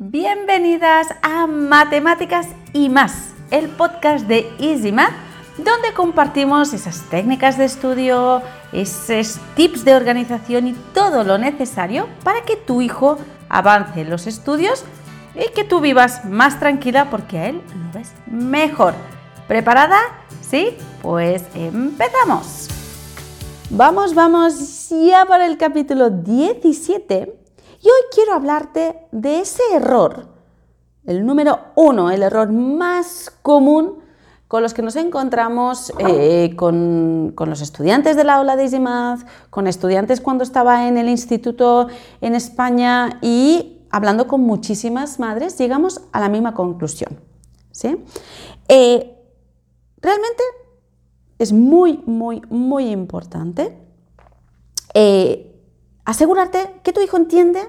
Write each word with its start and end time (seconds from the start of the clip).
Bienvenidas 0.00 1.08
a 1.22 1.48
Matemáticas 1.48 2.46
y 2.72 2.88
más, 2.88 3.30
el 3.50 3.68
podcast 3.68 4.28
de 4.28 4.48
Easy 4.60 4.92
Math, 4.92 5.10
donde 5.56 5.92
compartimos 5.92 6.72
esas 6.72 7.02
técnicas 7.10 7.58
de 7.58 7.64
estudio, 7.64 8.40
esos 8.72 9.40
tips 9.56 9.84
de 9.84 9.96
organización 9.96 10.68
y 10.68 10.74
todo 10.94 11.24
lo 11.24 11.36
necesario 11.36 12.08
para 12.22 12.44
que 12.44 12.54
tu 12.54 12.80
hijo 12.80 13.18
avance 13.48 14.02
en 14.02 14.10
los 14.10 14.28
estudios 14.28 14.84
y 15.34 15.52
que 15.52 15.64
tú 15.64 15.80
vivas 15.80 16.24
más 16.24 16.60
tranquila 16.60 17.10
porque 17.10 17.38
a 17.40 17.48
él 17.48 17.56
lo 17.56 17.98
ves 17.98 18.12
mejor. 18.28 18.94
¿Preparada? 19.48 19.98
¿Sí? 20.42 20.76
Pues 21.02 21.42
empezamos. 21.56 22.68
Vamos, 23.70 24.14
vamos 24.14 24.90
ya 24.90 25.24
para 25.26 25.44
el 25.46 25.58
capítulo 25.58 26.08
17 26.10 27.37
y 27.80 27.86
hoy 27.86 28.00
quiero 28.12 28.32
hablarte 28.32 29.06
de 29.12 29.40
ese 29.40 29.62
error, 29.74 30.28
el 31.04 31.24
número 31.24 31.58
uno, 31.74 32.10
el 32.10 32.22
error 32.22 32.50
más 32.52 33.32
común 33.42 33.98
con 34.48 34.62
los 34.62 34.72
que 34.72 34.82
nos 34.82 34.96
encontramos 34.96 35.92
eh, 35.98 36.54
con, 36.56 37.34
los 37.36 37.60
estudiantes 37.60 38.16
de 38.16 38.24
la 38.24 38.36
aula 38.36 38.56
de 38.56 38.64
EasyMath, 38.64 39.26
con 39.50 39.66
estudiantes 39.66 40.22
cuando 40.22 40.42
estaba 40.42 40.88
en 40.88 40.96
el 40.96 41.08
instituto 41.08 41.88
en 42.22 42.34
España 42.34 43.18
y 43.20 43.82
hablando 43.90 44.26
con 44.26 44.40
muchísimas 44.40 45.18
madres, 45.18 45.58
llegamos 45.58 46.00
a 46.12 46.20
la 46.20 46.30
misma 46.30 46.54
conclusión. 46.54 47.20
¿sí? 47.70 47.96
Eh, 48.68 49.14
realmente 50.00 50.42
es 51.38 51.52
muy, 51.52 52.02
muy, 52.06 52.40
muy 52.48 52.90
importante 52.90 53.78
eh, 54.94 55.57
asegurarte 56.08 56.80
que 56.82 56.94
tu 56.94 57.02
hijo 57.02 57.18
entiende 57.18 57.60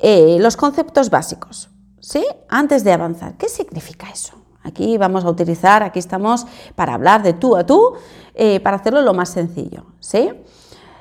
eh, 0.00 0.36
los 0.40 0.56
conceptos 0.56 1.10
básicos, 1.10 1.70
¿sí? 2.00 2.26
Antes 2.48 2.82
de 2.82 2.92
avanzar. 2.92 3.36
¿Qué 3.36 3.48
significa 3.48 4.10
eso? 4.10 4.34
Aquí 4.64 4.98
vamos 4.98 5.24
a 5.24 5.30
utilizar, 5.30 5.84
aquí 5.84 6.00
estamos 6.00 6.44
para 6.74 6.94
hablar 6.94 7.22
de 7.22 7.34
tú 7.34 7.56
a 7.56 7.64
tú, 7.64 7.94
eh, 8.34 8.58
para 8.58 8.78
hacerlo 8.78 9.00
lo 9.02 9.14
más 9.14 9.28
sencillo, 9.28 9.84
¿sí? 10.00 10.28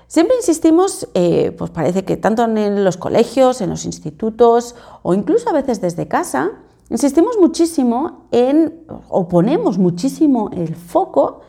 Siempre 0.05 0.37
insistimos, 0.37 1.09
pues 1.57 1.69
parece 1.71 2.05
que 2.05 2.15
tanto 2.15 2.45
en 2.45 2.85
los 2.85 2.95
colegios, 2.95 3.59
en 3.59 3.69
los 3.69 3.83
institutos 3.83 4.73
o 5.01 5.13
incluso 5.13 5.49
a 5.49 5.53
veces 5.53 5.81
desde 5.81 6.07
casa, 6.07 6.51
insistimos 6.89 7.37
muchísimo 7.37 8.29
en, 8.31 8.85
o 9.09 9.27
ponemos 9.27 9.77
muchísimo 9.77 10.49
el 10.53 10.75
foco 10.77 11.41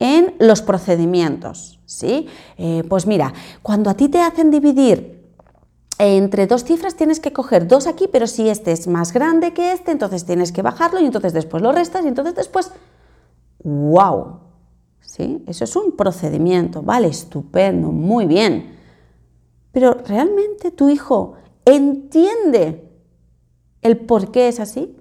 en 0.00 0.34
los 0.40 0.62
procedimientos. 0.62 1.78
¿sí? 1.86 2.26
Eh, 2.56 2.82
pues 2.88 3.06
mira, 3.06 3.32
cuando 3.62 3.90
a 3.90 3.94
ti 3.94 4.08
te 4.08 4.20
hacen 4.20 4.50
dividir 4.50 5.20
entre 5.98 6.46
dos 6.46 6.64
cifras 6.64 6.96
tienes 6.96 7.20
que 7.20 7.32
coger 7.32 7.68
dos 7.68 7.86
aquí, 7.86 8.08
pero 8.10 8.26
si 8.26 8.48
este 8.48 8.72
es 8.72 8.86
más 8.86 9.12
grande 9.12 9.52
que 9.52 9.72
este, 9.72 9.92
entonces 9.92 10.24
tienes 10.24 10.50
que 10.50 10.62
bajarlo 10.62 10.98
y 11.00 11.04
entonces 11.04 11.34
después 11.34 11.62
lo 11.62 11.72
restas 11.72 12.06
y 12.06 12.08
entonces 12.08 12.34
después, 12.34 12.72
wow, 13.62 14.38
¿sí? 15.02 15.44
Eso 15.46 15.64
es 15.64 15.76
un 15.76 15.92
procedimiento, 15.96 16.80
vale, 16.80 17.08
estupendo, 17.08 17.92
muy 17.92 18.24
bien. 18.24 18.78
Pero 19.72 19.92
¿realmente 19.92 20.70
tu 20.70 20.88
hijo 20.88 21.34
entiende 21.66 22.90
el 23.82 23.98
por 23.98 24.32
qué 24.32 24.48
es 24.48 24.58
así? 24.58 24.96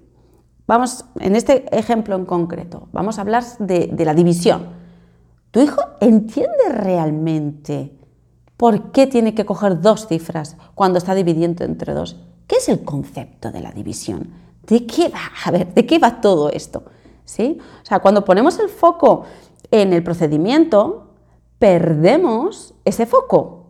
Vamos, 0.67 1.05
en 1.21 1.37
este 1.37 1.65
ejemplo 1.75 2.17
en 2.17 2.25
concreto, 2.25 2.89
vamos 2.91 3.17
a 3.17 3.21
hablar 3.21 3.45
de 3.59 4.03
la 4.05 4.13
división. 4.13 4.78
¿Tu 5.51 5.61
hijo 5.61 5.81
entiende 5.99 6.69
realmente 6.69 7.97
por 8.55 8.91
qué 8.91 9.07
tiene 9.07 9.33
que 9.33 9.45
coger 9.45 9.81
dos 9.81 10.07
cifras 10.07 10.57
cuando 10.75 10.99
está 10.99 11.15
dividiendo 11.15 11.63
entre 11.63 11.93
dos? 11.93 12.17
¿Qué 12.47 12.57
es 12.57 12.69
el 12.69 12.83
concepto 12.83 13.51
de 13.51 13.61
la 13.61 13.71
división? 13.71 14.31
¿De 14.67 14.85
qué 14.85 15.09
va? 15.09 15.31
A 15.45 15.51
ver, 15.51 15.73
¿de 15.73 15.85
qué 15.85 15.97
va 15.97 16.21
todo 16.21 16.49
esto? 16.49 16.83
¿Sí? 17.25 17.57
O 17.81 17.85
sea, 17.85 17.99
cuando 17.99 18.25
ponemos 18.25 18.59
el 18.59 18.69
foco 18.69 19.23
en 19.71 19.93
el 19.93 20.03
procedimiento, 20.03 21.13
perdemos 21.57 22.75
ese 22.85 23.05
foco. 23.05 23.65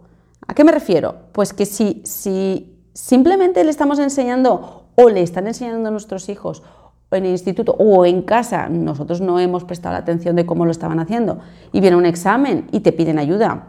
¿A 0.47 0.53
qué 0.53 0.63
me 0.63 0.72
refiero? 0.72 1.16
Pues 1.31 1.53
que 1.53 1.66
si, 1.66 2.01
si 2.06 2.78
simplemente 2.94 3.63
le 3.63 3.72
estamos 3.72 4.00
enseñando 4.00 4.88
o 4.95 5.09
le 5.09 5.22
están 5.22 5.47
enseñando 5.47 5.88
a 5.88 5.91
nuestros 5.91 6.28
hijos 6.28 6.63
en 7.12 7.25
el 7.25 7.31
instituto 7.31 7.75
o 7.78 8.06
en 8.06 8.22
casa 8.22 8.70
nosotros 8.70 9.22
no 9.22 9.40
hemos 9.40 9.64
prestado 9.64 9.94
la 9.94 10.00
atención 10.00 10.36
de 10.36 10.46
cómo 10.46 10.66
lo 10.66 10.72
estaban 10.72 11.00
haciendo. 11.00 11.40
Y 11.72 11.81
viene 11.81 11.97
un 11.97 12.06
examen 12.06 12.68
y 12.72 12.81
te 12.81 12.92
piden 12.92 13.20
ayuda. 13.20 13.68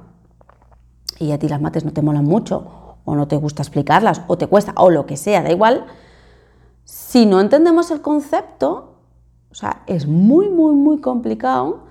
Y 1.19 1.33
a 1.33 1.39
ti 1.39 1.49
las 1.49 1.61
mates 1.61 1.84
no 1.84 1.93
te 1.93 2.03
molan 2.03 2.25
mucho 2.25 2.97
o 3.05 3.15
no 3.15 3.29
te 3.29 3.37
gusta 3.37 3.62
explicarlas 3.62 4.23
o 4.27 4.37
te 4.37 4.47
cuesta 4.47 4.73
o 4.77 4.91
lo 4.91 5.06
que 5.06 5.17
sea, 5.17 5.43
da 5.43 5.50
igual, 5.50 5.87
si 6.84 7.27
no 7.27 7.41
entendemos 7.41 7.91
el 7.91 8.00
concepto, 8.00 8.95
o 9.50 9.55
sea, 9.55 9.83
es 9.87 10.06
muy, 10.06 10.49
muy, 10.49 10.75
muy 10.75 11.00
complicado 11.00 11.84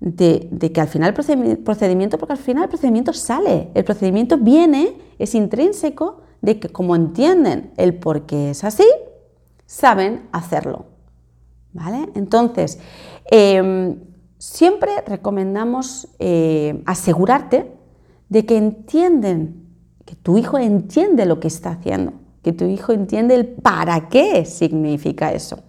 de, 0.00 0.48
de, 0.50 0.72
que 0.72 0.80
al 0.80 0.88
final 0.88 1.08
el 1.08 1.58
procedimiento, 1.62 2.18
porque 2.18 2.32
al 2.32 2.38
final 2.38 2.64
el 2.64 2.68
procedimiento 2.68 3.12
sale, 3.12 3.70
el 3.74 3.84
procedimiento 3.84 4.38
viene, 4.38 4.96
es 5.18 5.34
intrínseco 5.34 6.22
de 6.40 6.58
que 6.58 6.68
como 6.68 6.96
entienden 6.96 7.72
el 7.76 7.94
por 7.94 8.26
qué 8.26 8.50
es 8.50 8.64
así, 8.64 8.86
saben 9.66 10.28
hacerlo. 10.32 10.86
¿Vale? 11.72 12.08
Entonces, 12.14 12.78
em, 13.30 13.96
siempre 14.38 14.90
recomendamos 15.06 16.08
eh, 16.18 16.82
asegurarte 16.86 17.72
de 18.28 18.46
que 18.46 18.56
entienden, 18.56 19.66
que 20.04 20.16
tu 20.16 20.38
hijo 20.38 20.58
entiende 20.58 21.26
lo 21.26 21.38
que 21.38 21.48
está 21.48 21.70
haciendo, 21.70 22.14
que 22.42 22.52
tu 22.52 22.64
hijo 22.64 22.92
entiende 22.92 23.34
el 23.34 23.46
para 23.46 24.08
qué 24.08 24.44
significa 24.44 25.32
eso. 25.32 25.60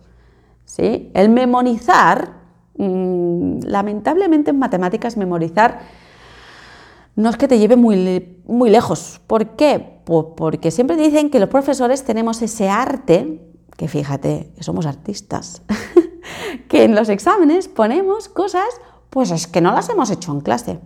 ¿Sí? 0.66 1.12
El 1.14 1.30
memorizar, 1.30 2.34
mm, 2.78 3.60
lamentablemente 3.64 4.52
en 4.52 4.60
matemáticas 4.60 5.18
memorizar 5.18 5.82
no 7.16 7.30
es 7.30 7.38
que 7.38 7.48
te 7.48 7.60
lleve 7.60 7.76
muy, 7.76 8.40
muy 8.46 8.70
lejos. 8.70 9.20
¿Por 9.28 9.58
qué? 9.58 10.00
Pues 10.06 10.28
porque 10.36 10.72
siempre 10.72 10.96
dicen 10.96 11.30
que 11.30 11.40
los 11.40 11.50
profesores 11.50 12.04
tenemos 12.04 12.42
ese 12.42 12.70
arte 12.70 13.51
que 13.82 13.88
fíjate, 13.88 14.52
que 14.56 14.64
somos 14.64 14.86
artistas, 14.86 15.64
que 16.68 16.84
en 16.84 16.94
los 16.94 17.10
exámenes 17.10 17.68
ponemos 17.68 18.30
cosas, 18.30 18.68
pues 19.10 19.32
es 19.32 19.48
que 19.48 19.60
no 19.60 19.72
las 19.72 19.90
hemos 19.90 20.12
hecho 20.12 20.32
en 20.32 20.42
clase. 20.42 20.80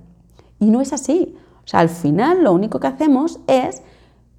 Y 0.61 0.67
no 0.67 0.79
es 0.79 0.94
así. 0.94 1.35
O 1.66 1.67
sea, 1.67 1.81
al 1.81 1.89
final 1.89 2.45
lo 2.45 2.53
único 2.53 2.79
que 2.79 2.88
hacemos 2.88 3.41
es 3.47 3.81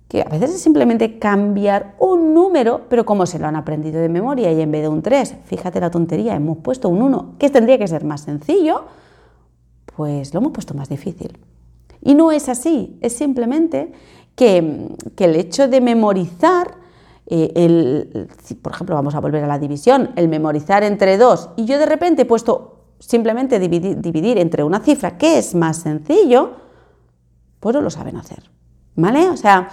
que 0.09 0.22
a 0.22 0.31
veces 0.31 0.55
es 0.55 0.62
simplemente 0.62 1.19
cambiar 1.19 1.97
un 1.99 2.33
número, 2.33 2.87
pero 2.89 3.05
como 3.05 3.27
se 3.27 3.39
lo 3.39 3.47
han 3.47 3.56
aprendido 3.56 4.00
de 4.00 4.09
memoria 4.09 4.50
y 4.50 4.62
en 4.62 4.72
vez 4.72 4.81
de 4.81 4.89
un 4.89 5.03
3, 5.03 5.34
fíjate 5.45 5.78
la 5.78 5.91
tontería, 5.91 6.34
hemos 6.34 6.56
puesto 6.56 6.89
un 6.89 7.03
1, 7.03 7.34
que 7.39 7.50
tendría 7.50 7.77
que 7.77 7.87
ser 7.87 8.06
más 8.06 8.22
sencillo, 8.22 8.87
pues 9.95 10.33
lo 10.33 10.41
hemos 10.41 10.53
puesto 10.53 10.72
más 10.72 10.89
difícil. 10.89 11.39
Y 12.00 12.15
no 12.15 12.33
es 12.33 12.49
así, 12.49 12.97
es 13.03 13.15
simplemente 13.15 13.93
que, 14.34 14.97
que 15.15 15.27
el 15.27 15.37
hecho 15.37 15.69
de 15.69 15.83
memorizar 15.83 16.85
eh, 17.28 17.53
el, 17.56 18.28
por 18.62 18.72
ejemplo, 18.72 18.94
vamos 18.94 19.14
a 19.14 19.20
volver 19.20 19.42
a 19.42 19.47
la 19.47 19.59
división, 19.59 20.10
el 20.16 20.28
memorizar 20.28 20.84
entre 20.84 21.19
dos 21.19 21.50
y 21.56 21.64
yo 21.64 21.78
de 21.78 21.87
repente 21.87 22.22
he 22.22 22.26
puesto 22.26 22.76
simplemente 22.98 23.59
dividir, 23.59 24.38
entre 24.38 24.64
una 24.64 24.81
cifra 24.81 25.19
que 25.19 25.38
es 25.38 25.54
más 25.54 25.78
sencillo, 25.78 26.53
pues 27.60 27.75
no 27.75 27.82
lo 27.82 27.91
saben 27.91 28.16
hacer. 28.16 28.50
¿Vale? 28.94 29.28
O 29.28 29.36
sea, 29.36 29.69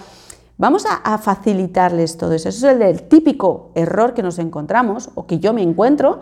vamos 0.57 0.85
a, 0.85 1.17
facilitarles 1.17 2.17
todo 2.17 2.33
eso. 2.33 2.49
Eso 2.49 2.69
es 2.69 2.81
el, 2.81 3.03
típico 3.03 3.71
error 3.75 4.13
que 4.13 4.23
nos 4.23 4.39
encontramos 4.39 5.09
o 5.15 5.25
que 5.25 5.39
yo 5.39 5.53
me 5.53 5.61
encuentro 5.61 6.19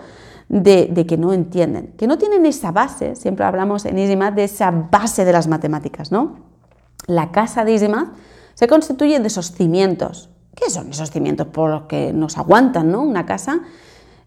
de, 0.50 1.06
que 1.08 1.18
no 1.18 1.34
entienden, 1.34 1.94
que 1.98 2.08
no 2.08 2.18
tienen 2.18 2.46
esa 2.46 2.72
base, 2.72 3.16
siempre 3.16 3.46
hablamos 3.46 3.86
en 3.86 3.98
EasyMath 3.98 4.36
de 4.36 4.44
esa 4.44 4.70
base 4.70 5.24
de 5.24 5.32
las 5.32 5.48
matemáticas, 5.48 6.12
¿no? 6.12 6.36
La 7.08 7.32
casa 7.32 7.64
de 7.64 7.72
EasyMath 7.72 8.10
se 8.54 8.68
constituye 8.68 9.18
de 9.20 9.28
esos 9.28 9.54
cimientos, 9.54 10.30
¿Qué 10.62 10.70
son 10.70 10.92
esos 10.92 11.10
cimientos 11.10 11.48
por 11.48 11.72
los 11.72 11.82
que 11.84 12.14
nos 12.14 12.38
aguantan 12.38 12.92
¿no? 12.92 13.02
una 13.02 13.26
casa? 13.26 13.62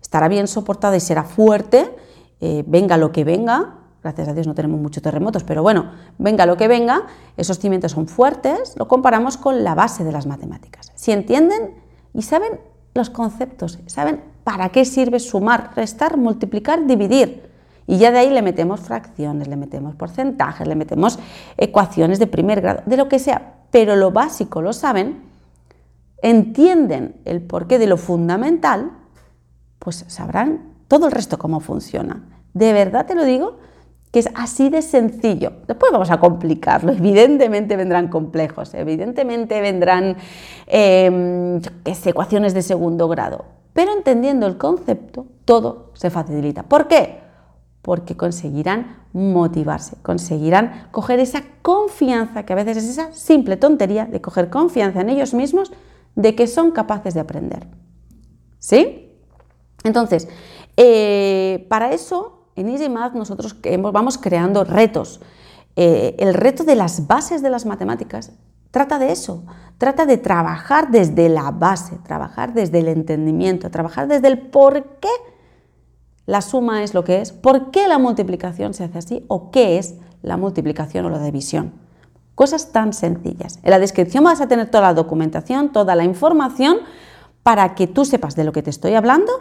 Estará 0.02 0.26
bien 0.26 0.48
soportada 0.48 0.96
y 0.96 1.00
será 1.00 1.22
fuerte, 1.22 1.94
eh, 2.40 2.64
venga 2.66 2.96
lo 2.96 3.12
que 3.12 3.22
venga. 3.22 3.76
Gracias 4.02 4.28
a 4.28 4.34
Dios 4.34 4.48
no 4.48 4.54
tenemos 4.54 4.80
muchos 4.80 5.00
terremotos, 5.00 5.44
pero 5.44 5.62
bueno, 5.62 5.92
venga 6.18 6.44
lo 6.44 6.56
que 6.56 6.66
venga, 6.66 7.06
esos 7.36 7.60
cimientos 7.60 7.92
son 7.92 8.08
fuertes, 8.08 8.74
lo 8.76 8.88
comparamos 8.88 9.36
con 9.36 9.62
la 9.62 9.76
base 9.76 10.02
de 10.02 10.10
las 10.10 10.26
matemáticas. 10.26 10.90
Si 10.96 11.12
entienden 11.12 11.74
y 12.12 12.22
saben 12.22 12.58
los 12.94 13.10
conceptos, 13.10 13.78
saben 13.86 14.20
para 14.42 14.70
qué 14.70 14.84
sirve 14.84 15.20
sumar, 15.20 15.70
restar, 15.76 16.16
multiplicar, 16.16 16.84
dividir. 16.84 17.48
Y 17.86 17.98
ya 17.98 18.10
de 18.10 18.18
ahí 18.18 18.30
le 18.30 18.42
metemos 18.42 18.80
fracciones, 18.80 19.46
le 19.46 19.56
metemos 19.56 19.94
porcentajes, 19.94 20.66
le 20.66 20.74
metemos 20.74 21.18
ecuaciones 21.56 22.18
de 22.18 22.26
primer 22.26 22.60
grado, 22.60 22.82
de 22.86 22.96
lo 22.96 23.08
que 23.08 23.20
sea. 23.20 23.54
Pero 23.70 23.94
lo 23.94 24.10
básico 24.10 24.62
lo 24.62 24.72
saben, 24.72 25.33
entienden 26.22 27.16
el 27.24 27.42
porqué 27.42 27.78
de 27.78 27.86
lo 27.86 27.96
fundamental, 27.96 28.92
pues 29.78 30.04
sabrán 30.08 30.74
todo 30.88 31.06
el 31.06 31.12
resto 31.12 31.38
cómo 31.38 31.60
funciona. 31.60 32.22
De 32.52 32.72
verdad 32.72 33.06
te 33.06 33.14
lo 33.14 33.24
digo 33.24 33.58
que 34.14 34.20
es 34.20 34.28
así 34.36 34.68
de 34.68 34.80
sencillo. 34.80 35.54
Después 35.66 35.90
vamos 35.90 36.08
a 36.12 36.20
complicarlo, 36.20 36.92
evidentemente 36.96 37.76
vendrán 37.76 38.06
complejos, 38.06 38.72
evidentemente 38.74 39.60
vendrán 39.60 40.16
em, 40.68 41.60
ecuaciones 41.84 42.54
de 42.54 42.62
segundo 42.62 43.08
grado, 43.08 43.44
pero 43.72 43.92
entendiendo 43.92 44.46
el 44.46 44.56
concepto, 44.56 45.26
todo 45.44 45.90
se 45.94 46.10
facilita. 46.10 46.62
¿Por 46.62 46.86
qué? 46.86 47.22
Porque 47.82 48.16
conseguirán 48.16 48.98
motivarse, 49.12 49.96
conseguirán 50.02 50.86
coger 50.92 51.18
esa 51.18 51.42
confianza, 51.62 52.44
que 52.44 52.52
a 52.52 52.56
veces 52.56 52.76
es 52.76 52.90
esa 52.90 53.12
simple 53.12 53.56
tontería 53.56 54.06
de 54.06 54.20
coger 54.20 54.48
confianza 54.48 55.00
en 55.00 55.08
ellos 55.08 55.34
mismos, 55.34 55.72
de 56.14 56.34
que 56.34 56.46
son 56.46 56.70
capaces 56.70 57.14
de 57.14 57.20
aprender. 57.20 57.66
¿Sí? 58.58 59.12
Entonces, 59.82 60.28
eh, 60.76 61.66
para 61.68 61.92
eso 61.92 62.48
en 62.56 62.68
EasyMath 62.68 63.14
nosotros 63.14 63.56
vamos 63.92 64.18
creando 64.18 64.64
retos. 64.64 65.20
Eh, 65.76 66.14
el 66.18 66.34
reto 66.34 66.64
de 66.64 66.76
las 66.76 67.06
bases 67.06 67.42
de 67.42 67.50
las 67.50 67.66
matemáticas 67.66 68.32
trata 68.70 68.98
de 68.98 69.12
eso, 69.12 69.44
trata 69.78 70.06
de 70.06 70.18
trabajar 70.18 70.90
desde 70.90 71.28
la 71.28 71.50
base, 71.50 71.98
trabajar 72.04 72.54
desde 72.54 72.78
el 72.78 72.88
entendimiento, 72.88 73.70
trabajar 73.70 74.08
desde 74.08 74.28
el 74.28 74.38
por 74.38 74.98
qué 75.00 75.08
la 76.26 76.40
suma 76.40 76.82
es 76.82 76.94
lo 76.94 77.04
que 77.04 77.20
es, 77.20 77.32
por 77.32 77.70
qué 77.70 77.86
la 77.86 77.98
multiplicación 77.98 78.72
se 78.72 78.84
hace 78.84 78.98
así 78.98 79.24
o 79.28 79.50
qué 79.50 79.78
es 79.78 79.96
la 80.22 80.36
multiplicación 80.36 81.04
o 81.04 81.10
la 81.10 81.22
división. 81.22 81.83
Cosas 82.34 82.72
tan 82.72 82.92
sencillas. 82.92 83.58
En 83.62 83.70
la 83.70 83.78
descripción 83.78 84.24
vas 84.24 84.40
a 84.40 84.48
tener 84.48 84.70
toda 84.70 84.82
la 84.82 84.94
documentación, 84.94 85.72
toda 85.72 85.94
la 85.94 86.04
información 86.04 86.78
para 87.42 87.74
que 87.74 87.86
tú 87.86 88.04
sepas 88.04 88.34
de 88.34 88.44
lo 88.44 88.52
que 88.52 88.62
te 88.62 88.70
estoy 88.70 88.94
hablando 88.94 89.32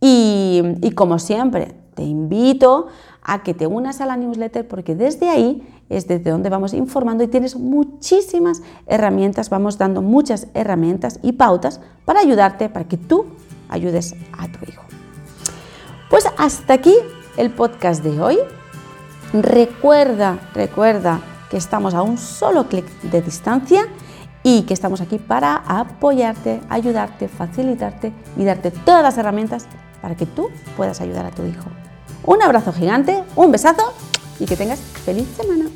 y 0.00 0.92
como 0.94 1.18
siempre, 1.18 1.74
te 1.96 2.04
invito 2.04 2.88
a 3.22 3.42
que 3.42 3.54
te 3.54 3.66
unas 3.66 4.00
a 4.00 4.06
la 4.06 4.16
newsletter 4.16 4.68
porque 4.68 4.94
desde 4.94 5.28
ahí 5.28 5.66
es 5.88 6.06
desde 6.06 6.30
donde 6.30 6.50
vamos 6.50 6.74
informando 6.74 7.24
y 7.24 7.28
tienes 7.28 7.56
muchísimas 7.56 8.62
herramientas, 8.86 9.50
vamos 9.50 9.78
dando 9.78 10.02
muchas 10.02 10.48
herramientas 10.54 11.18
y 11.22 11.32
pautas 11.32 11.80
para 12.04 12.20
ayudarte, 12.20 12.68
para 12.68 12.86
que 12.86 12.98
tú 12.98 13.26
ayudes 13.68 14.14
a 14.38 14.46
tu 14.46 14.58
hijo. 14.70 14.82
Pues 16.10 16.28
hasta 16.36 16.74
aquí 16.74 16.94
el 17.36 17.50
podcast 17.50 18.04
de 18.04 18.20
hoy. 18.20 18.38
Recuerda, 19.32 20.38
recuerda 20.54 21.20
que 21.50 21.56
estamos 21.56 21.94
a 21.94 22.02
un 22.02 22.18
solo 22.18 22.68
clic 22.68 22.86
de 23.02 23.22
distancia 23.22 23.86
y 24.42 24.62
que 24.62 24.74
estamos 24.74 25.00
aquí 25.00 25.18
para 25.18 25.56
apoyarte, 25.66 26.60
ayudarte, 26.68 27.28
facilitarte 27.28 28.12
y 28.36 28.44
darte 28.44 28.70
todas 28.70 29.02
las 29.02 29.18
herramientas 29.18 29.66
para 30.00 30.16
que 30.16 30.26
tú 30.26 30.50
puedas 30.76 31.00
ayudar 31.00 31.26
a 31.26 31.30
tu 31.30 31.44
hijo. 31.44 31.66
Un 32.24 32.42
abrazo 32.42 32.72
gigante, 32.72 33.24
un 33.34 33.50
besazo 33.50 33.92
y 34.38 34.46
que 34.46 34.56
tengas 34.56 34.80
feliz 34.80 35.26
semana. 35.36 35.66